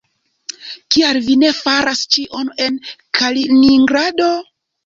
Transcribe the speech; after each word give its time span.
Kial 0.95 1.19
vi 1.25 1.35
ne 1.43 1.51
faras 1.59 2.01
ĉion 2.15 2.51
en 2.69 2.81
Kaliningrado? 3.21 4.33